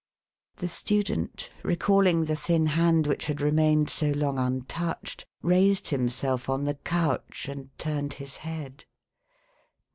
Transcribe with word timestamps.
The 0.55 0.67
student, 0.67 1.51
recalling 1.61 2.25
the 2.25 2.35
thin 2.35 2.65
hand 2.65 3.05
which 3.05 3.27
had 3.27 3.39
remained 3.39 3.87
so 3.87 4.09
long 4.09 4.39
untouched, 4.39 5.27
raised 5.43 5.89
himself 5.89 6.49
on 6.49 6.63
the 6.63 6.73
couch, 6.73 7.47
and 7.47 7.69
turned 7.77 8.13
his 8.13 8.37
head. 8.37 8.85